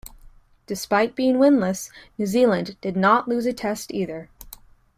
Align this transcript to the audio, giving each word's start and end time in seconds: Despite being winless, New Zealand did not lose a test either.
Despite 0.65 1.15
being 1.15 1.35
winless, 1.35 1.91
New 2.17 2.25
Zealand 2.25 2.75
did 2.81 2.97
not 2.97 3.27
lose 3.27 3.45
a 3.45 3.53
test 3.53 3.93
either. 3.93 4.29